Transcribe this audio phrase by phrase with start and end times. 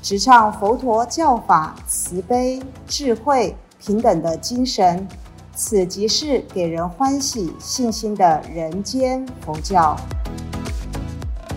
[0.00, 5.06] 直唱佛陀教法慈悲、智慧、平等的精神。
[5.52, 9.96] 此即是给人欢喜、信心的人间佛教。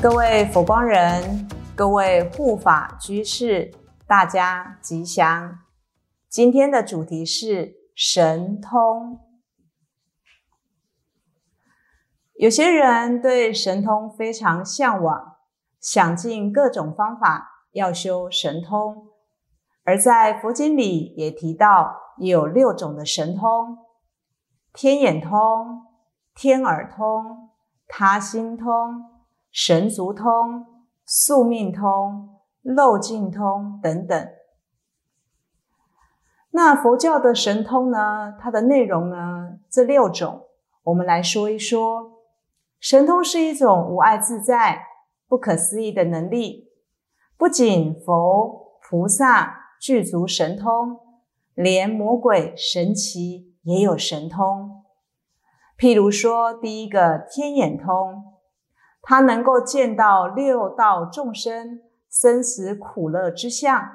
[0.00, 3.70] 各位佛光人，各位护法居士，
[4.06, 5.58] 大家吉祥。
[6.26, 9.20] 今天的主题是神通。
[12.36, 15.36] 有些人对神通非常向往，
[15.78, 19.08] 想尽各种方法要修神通。
[19.84, 23.78] 而在佛经里也提到，有六种的神通。
[24.72, 25.82] 天眼通、
[26.34, 27.50] 天耳通、
[27.86, 28.66] 他心通、
[29.50, 30.66] 神足通、
[31.04, 34.28] 宿命通、漏尽通等等。
[36.52, 38.34] 那佛教的神通呢？
[38.38, 39.58] 它的内容呢？
[39.70, 40.48] 这六种，
[40.84, 42.12] 我们来说一说。
[42.78, 44.86] 神通是一种无碍自在、
[45.26, 46.71] 不可思议的能力。
[47.42, 51.00] 不仅佛菩萨具足神通，
[51.54, 53.56] 连魔鬼神奇。
[53.64, 54.84] 也有神通，
[55.76, 58.22] 譬如说，第一个天眼通，
[59.02, 63.88] 它能够见到六道众生生死苦乐之相，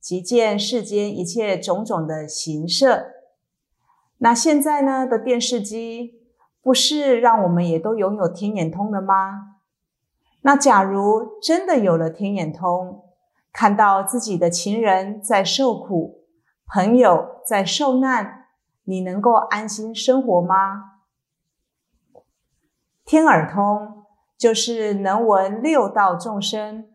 [0.00, 3.08] 即见世间一切种种的形色。
[4.16, 6.22] 那现在呢的电视机，
[6.62, 9.55] 不是让我们也都拥有天眼通了吗？
[10.46, 13.02] 那假如真的有了天眼通，
[13.52, 16.20] 看到自己的情人在受苦，
[16.72, 18.44] 朋友在受难。
[18.84, 21.00] 你能够安心生活吗？
[23.04, 24.04] 天耳通
[24.38, 26.86] 就是能闻六道众生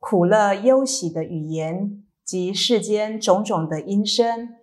[0.00, 4.56] 苦乐忧喜的语言及世间种种的音声。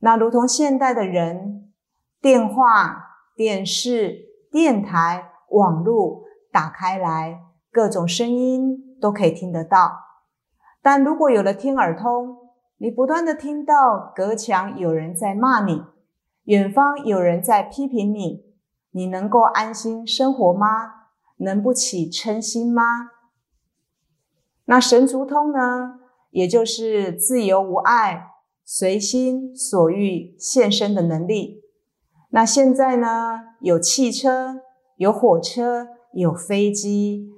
[0.00, 1.72] 那如同现代的人，
[2.20, 7.45] 电话、电视、电台、网络打开来，
[7.76, 9.98] 各种声音都可以听得到。
[10.80, 12.38] 但如果有了天耳通，
[12.78, 15.82] 你不断的听到隔墙有人在骂你。
[16.44, 18.46] 远方有人在批评你，
[18.92, 20.68] 你能够安心生活吗？
[21.36, 23.10] 能不起嗔心吗？
[24.64, 26.00] 那神足通呢？
[26.30, 28.28] 也就是自由无碍、
[28.64, 31.60] 随心所欲现身的能力。
[32.30, 33.40] 那现在呢？
[33.60, 34.62] 有汽车、
[34.96, 37.32] 有火车、有飞机，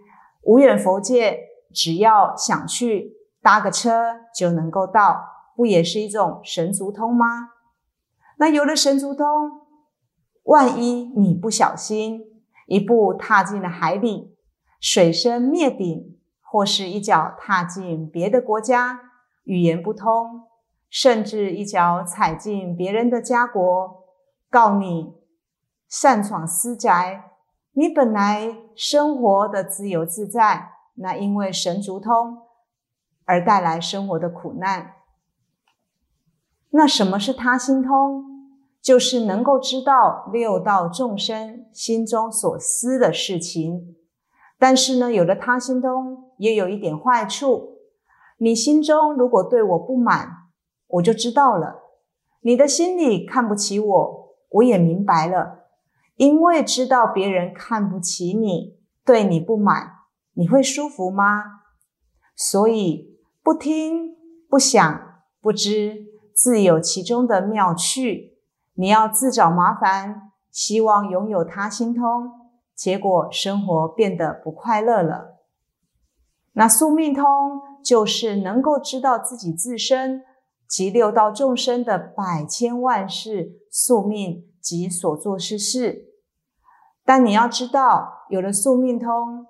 [0.48, 1.40] 无远佛界，
[1.74, 5.22] 只要想去搭个车就能够到，
[5.54, 7.50] 不也是一种神足通吗？
[8.38, 9.26] 那有了神足通，
[10.44, 12.22] 万一你不小心
[12.66, 14.38] 一步踏进了海里，
[14.80, 19.00] 水深灭顶，或是一脚踏进别的国家，
[19.44, 20.44] 语言不通，
[20.88, 24.04] 甚至一脚踩进别人的家国，
[24.48, 25.12] 告你
[25.90, 27.27] 擅闯私宅，
[27.78, 32.38] 你本来生活的自由自在，那因为神足通
[33.24, 34.94] 而带来生活的苦难。
[36.70, 38.24] 那什么是他心通？
[38.82, 43.94] 就是能够知道六道众生心中所思的事情。
[44.58, 47.76] 但是呢，有了他心通，也有一点坏处。
[48.38, 50.48] 你心中如果对我不满，
[50.88, 51.76] 我就知道了；
[52.40, 55.67] 你的心里看不起我，我也明白了。
[56.18, 59.92] 因为知道别人看不起你，对你不满，
[60.34, 61.42] 你会舒服吗？
[62.36, 64.16] 所以不听、
[64.48, 65.00] 不想、
[65.40, 66.06] 不知。
[66.34, 68.38] 自有其中的妙趣，
[68.74, 72.30] 你要自找麻烦，希望拥有他心通，
[72.76, 75.42] 结果生活变得不快乐了。
[76.52, 77.24] 那宿命通
[77.84, 80.22] 就是能够知道自己自身
[80.68, 86.07] 及六道众生的百千万世宿命及所做之事。
[87.08, 89.46] 但你要知道，有了宿命通，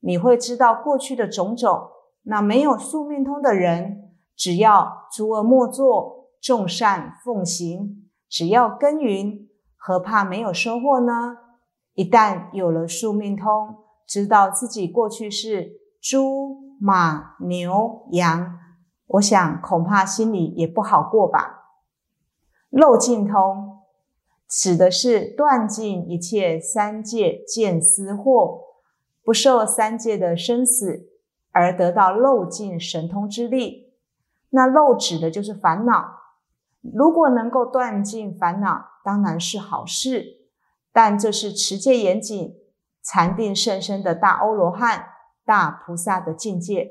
[0.00, 1.88] 你会知道过去的种种。
[2.24, 6.28] 那没有宿命通的人，只要诸恶莫作。
[6.42, 11.38] 众善奉行，只要耕耘，何怕没有收获呢？
[11.94, 13.76] 一旦有了宿命通，
[14.06, 15.72] 知道自己过去是
[16.02, 18.58] 猪、马、牛、羊，
[19.06, 21.64] 我想恐怕心里也不好过吧。
[22.68, 23.79] 漏尽通
[24.50, 28.64] 指的是断尽一切三界见思惑，
[29.22, 31.08] 不受三界的生死，
[31.52, 33.94] 而得到漏尽神通之力。
[34.50, 36.18] 那漏指的就是烦恼。
[36.92, 40.40] 如果能够断尽烦恼，当然是好事。
[40.92, 42.56] 但这是持戒严谨、
[43.00, 45.10] 禅定甚深的大欧罗汉、
[45.44, 46.90] 大菩萨的境界。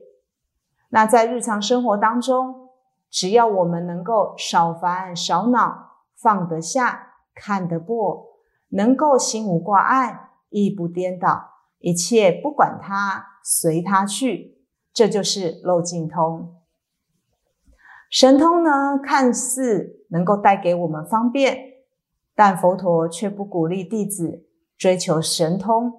[0.88, 2.70] 那在日常生活当中，
[3.10, 7.09] 只要我们能够少烦少恼，放得下、
[7.40, 8.28] 看得破，
[8.70, 11.50] 能够心无挂碍、意不颠倒，
[11.80, 14.58] 一切不管它，随它去，
[14.94, 16.58] 这就是漏尽通。
[18.12, 21.58] 神通呢，看似能够带给我们方便，
[22.36, 24.48] 但佛陀却不鼓励弟子
[24.78, 25.94] 追求神通。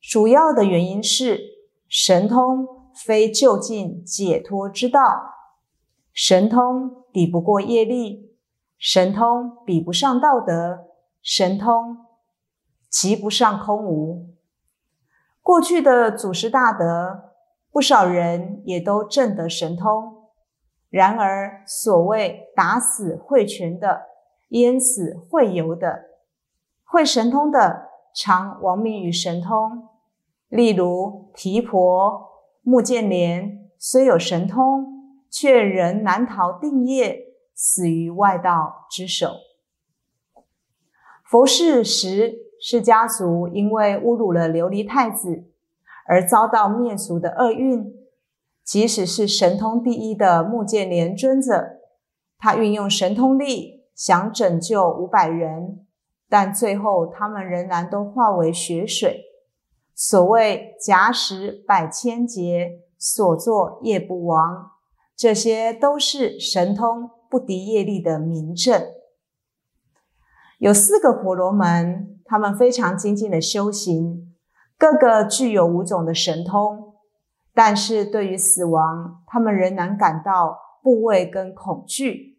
[0.00, 1.38] 主要的原因是，
[1.86, 2.66] 神通
[3.04, 5.34] 非就近解脱之道，
[6.12, 8.29] 神通抵不过业力，
[8.80, 10.86] 神通比不上道德，
[11.20, 11.98] 神通
[12.88, 14.34] 及不上空无。
[15.42, 17.34] 过去的祖师大德，
[17.70, 20.30] 不少人也都证得神通。
[20.88, 24.06] 然而，所谓打死会拳的，
[24.48, 26.06] 淹死会游的，
[26.82, 29.88] 会神通的，常亡命于神通。
[30.48, 32.30] 例如提婆、
[32.62, 37.29] 穆建连，虽有神通，却仍难逃定业，
[37.62, 39.34] 死于外道之手。
[41.22, 45.44] 佛世时，释家族因为侮辱了琉璃太子，
[46.06, 47.94] 而遭到灭族的厄运。
[48.64, 51.80] 即使是神通第一的木建连尊者，
[52.38, 55.86] 他运用神通力想拯救五百人，
[56.30, 59.26] 但最后他们仍然都化为血水。
[59.94, 64.70] 所谓假使百千劫，所作业不亡，
[65.14, 68.82] 这些都是神通不敌业力的明证。
[70.58, 74.34] 有四个婆罗门，他们非常精进的修行，
[74.76, 76.94] 个个具有五种的神通。
[77.54, 82.38] 但是对于死亡，他们仍然感到怖畏跟恐惧。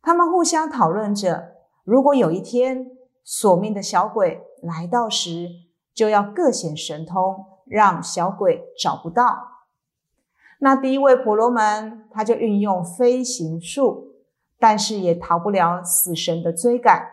[0.00, 2.86] 他们互相讨论着：如果有一天
[3.22, 5.48] 索命的小鬼来到时，
[5.92, 9.48] 就要各显神通，让小鬼找不到。
[10.60, 14.09] 那第一位婆罗门，他就运用飞行术，
[14.60, 17.08] 但是也逃不了死神的追赶。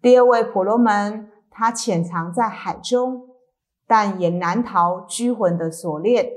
[0.00, 3.26] 第二位婆罗门，他潜藏在海中。
[3.92, 6.30] 但也难逃拘魂的锁链。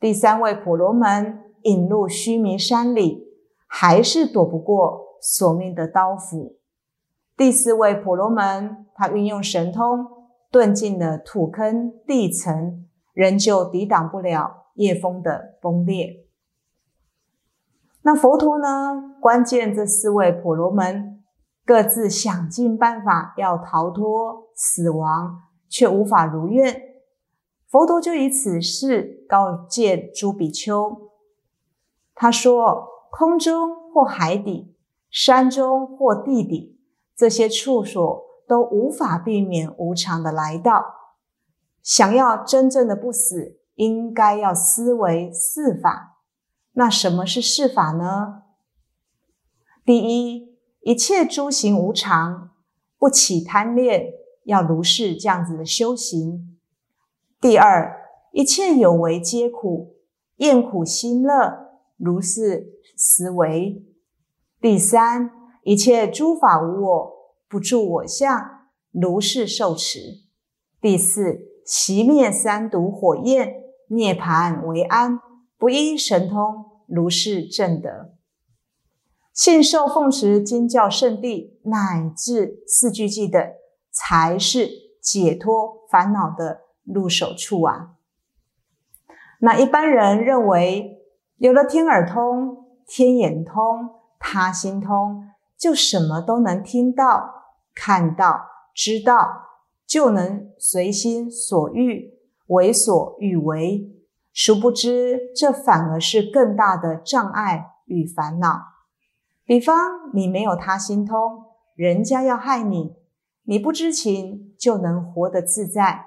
[0.00, 3.22] 第三位婆罗门引入须弥山里，
[3.66, 6.56] 还是躲不过索命的刀斧。
[7.36, 10.06] 第四位婆罗门，他运用神通
[10.50, 16.27] 遁进了土坑地层，仍旧抵挡不了夜风的崩裂。
[18.08, 19.16] 那佛陀呢？
[19.20, 21.22] 关键这四位婆罗门
[21.66, 25.42] 各自想尽办法要逃脱死亡。
[25.68, 26.80] 却无法如愿，
[27.68, 31.10] 佛陀就以此事告诫朱比丘。
[32.14, 34.74] 他说：“空中或海底，
[35.10, 36.80] 山中或地底，
[37.14, 40.82] 这些处所都无法避免无常的来到。
[41.82, 46.14] 想要真正的不死，应该要思维四法。
[46.78, 48.44] 那什么是四法呢？
[49.84, 52.52] 第一，一切诸行无常，
[52.96, 54.12] 不起贪恋。”
[54.48, 56.56] 要如是这样子的修行。
[57.38, 58.00] 第二，
[58.32, 59.96] 一切有为皆苦，
[60.36, 63.84] 厌苦心乐，如是思维。
[64.58, 65.30] 第三，
[65.64, 67.12] 一切诸法无我，
[67.46, 69.98] 不住我相，如是受持。
[70.80, 75.20] 第四，熄灭三毒火焰，涅盘为安，
[75.58, 78.14] 不依神通，如是正德。
[79.32, 83.40] 信受奉持经教圣地，乃至四句偈等。
[83.90, 84.68] 才是
[85.02, 87.96] 解脱烦恼的入手处啊！
[89.40, 91.00] 那一般人认为，
[91.38, 93.90] 有了天耳通、天眼通、
[94.20, 95.24] 他心通，
[95.58, 97.28] 就什么都能听到、
[97.74, 99.48] 看到、知道，
[99.84, 102.14] 就能随心所欲、
[102.46, 103.90] 为所欲为。
[104.40, 108.60] 殊不知，这反而是更大的障碍与烦恼。
[109.44, 109.76] 比方，
[110.14, 112.94] 你没有他心通，人家要害你。
[113.42, 116.04] 你不知情就能活得自在，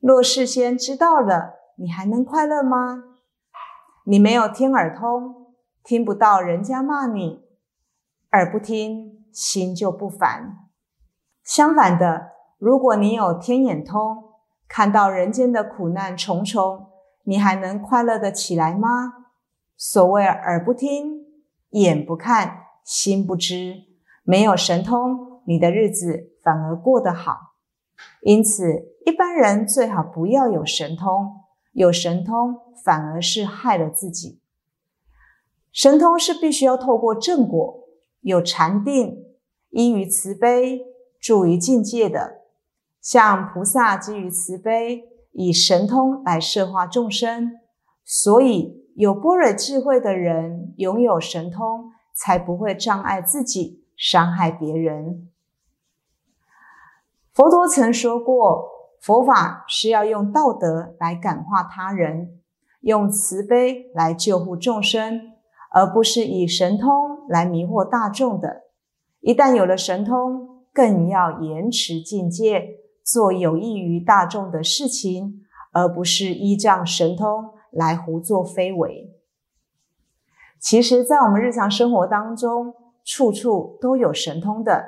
[0.00, 3.04] 若事先知道了，你还能快乐吗？
[4.04, 7.40] 你没有天耳通，听不到人家骂你，
[8.32, 10.68] 耳不听，心就不烦。
[11.42, 14.34] 相反的，如果你有天眼通，
[14.68, 16.91] 看到人间的苦难重重，
[17.24, 19.26] 你还能快乐的起来吗？
[19.76, 21.26] 所谓耳不听，
[21.70, 23.84] 眼不看，心不知，
[24.22, 26.30] 没有神通，你的日子。
[26.42, 27.54] 反而过得好，
[28.22, 31.36] 因此一般人最好不要有神通，
[31.70, 34.40] 有神通反而是害了自己。
[35.70, 37.84] 神通是必须要透过正果，
[38.22, 39.24] 有禅定，
[39.70, 40.84] 依于慈悲，
[41.20, 42.42] 助于境界的。
[43.00, 47.58] 像菩萨基于慈悲，以神通来摄化众生，
[48.04, 55.28] 所以有般若智慧的人，拥有神通，才不会障碍自己，伤害别人。
[57.32, 58.70] 佛陀曾说过，
[59.00, 62.38] 佛法是要用道德来感化他人，
[62.80, 65.32] 用慈悲来救护众生。
[65.74, 68.64] 而不是以神通来迷惑大众的。
[69.20, 79.10] 一旦有了神通，更要延迟境界，做有益于大众的事情，而不是依仗神通来胡作非为。
[80.60, 84.84] 其实，在我们日常生活当中，处处都有神通的，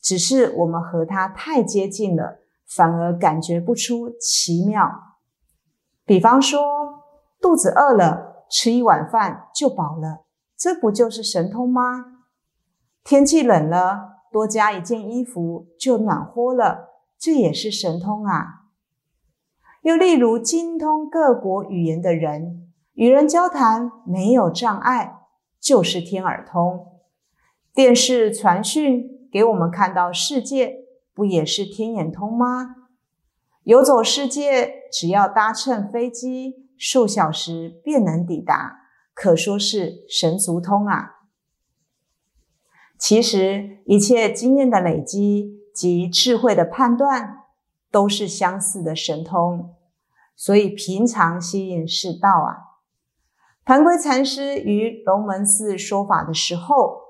[0.00, 4.88] 只是我们和它太接近了，反而感觉不出奇妙。
[6.04, 6.62] 比方说，
[7.40, 10.24] 肚子饿了，吃一碗饭就饱了。
[10.56, 12.22] 这不就是神通吗？
[13.02, 18.64] 天气冷了，多加一件衣服就暖和了，这也是神通啊。
[19.82, 25.20] 又例如精通各国语言的人，与人交谈没有障碍，
[25.60, 26.86] 就是天耳通。
[27.72, 32.74] 电视传讯给我们看到世界，不也是天眼通吗？
[33.64, 38.80] 游走世界，只要搭乘飞机，数小时便能抵达。
[39.12, 41.20] 可说是神足通啊！
[42.98, 47.42] 其实一切经验的累积及智慧的判断，
[47.90, 49.76] 都是相似的神通，
[50.34, 52.80] 所以平常吸引是道啊。
[53.62, 57.02] 盘龟禅师于龙门寺说法的时候，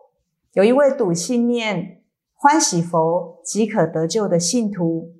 [0.53, 2.03] 有一位笃信念
[2.35, 5.15] 欢喜佛即可得救的信徒，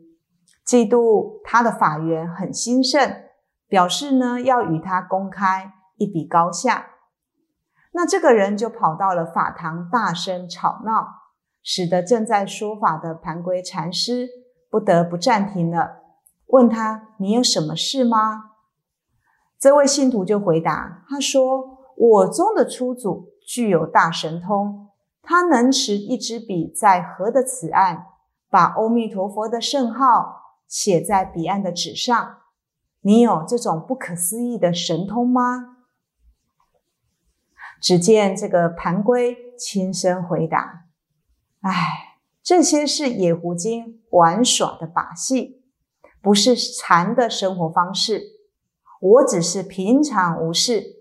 [0.67, 3.23] 嫉妒他的法缘很兴盛，
[3.69, 5.73] 表示呢要与他公开。
[5.99, 6.89] 一比高下，
[7.93, 11.07] 那这个人就跑到了法堂，大声吵闹，
[11.69, 14.29] 使得正在说法的盘龟禅师
[14.71, 15.97] 不得不暂停了，
[16.47, 18.53] 问他：“你有什么事吗？”
[19.59, 28.07] 这位信徒就回答：“他说，我宗的初祖具有大神通，他能持一支笔在河的此岸，
[28.49, 32.37] 把阿弥陀佛的圣号写在彼岸的纸上。
[33.01, 35.79] 你有这种不可思议的神通吗？”
[37.83, 40.85] 只见这个盘龟轻声回答
[41.67, 45.65] ：“哎，这些是野狐精玩耍的把戏，
[46.23, 48.23] 不是禅的生活方式。
[49.01, 50.95] 我只是平常无事，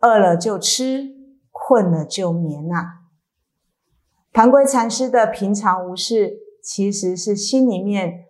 [0.00, 1.14] 饿了就吃，
[1.50, 2.98] 困了就眠呐。”
[4.30, 8.26] 盘龟禅师的平常无事，其实是心里面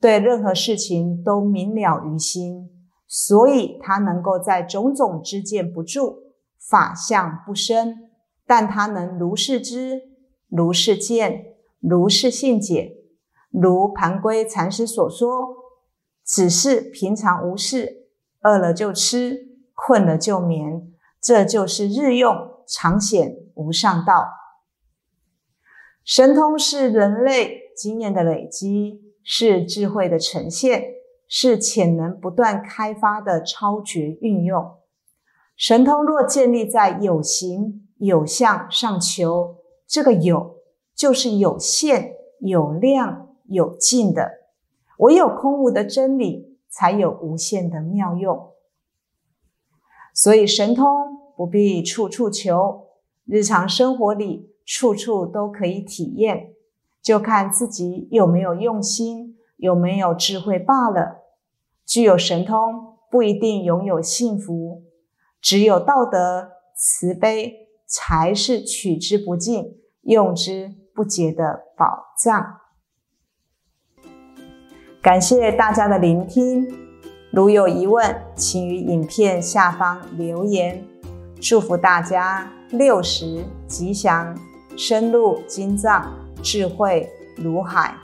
[0.00, 2.70] 对任何事情都明了于心，
[3.06, 6.32] 所以他能够在种种之见不住。
[6.58, 8.08] 法相不生，
[8.46, 10.13] 但他能如是知，
[10.56, 12.98] 如是见，如是信解。
[13.50, 15.56] 如盘龟禅师所说，
[16.24, 18.06] 只是平常无事，
[18.42, 22.36] 饿了就吃，困了就眠，这就是日用
[22.68, 24.28] 常显无上道。
[26.04, 30.84] 神通是人类经验的累积，是智慧的呈现，
[31.26, 34.76] 是潜能不断开发的超绝运用。
[35.56, 39.56] 神通若建立在有形有相上求，
[39.94, 40.56] 这个有
[40.92, 44.24] 就是有限、有量、有尽的；
[44.98, 48.50] 唯有空无的真理，才有无限的妙用。
[50.12, 50.84] 所以神通
[51.36, 52.88] 不必处处求，
[53.24, 56.54] 日常生活里处处都可以体验，
[57.00, 61.22] 就看自己有没有用心，有没有智慧罢了。
[61.86, 64.82] 具有神通不一定拥有幸福。
[65.40, 72.60] 只有道德慈悲，才是取之不尽、用之不竭的宝藏。
[75.02, 76.66] 感谢大家的聆听，
[77.30, 80.82] 如有疑问，请于影片下方留言。
[81.40, 84.34] 祝福大家六十吉祥，
[84.78, 86.10] 深入经藏，
[86.42, 87.06] 智慧
[87.36, 87.94] 如海。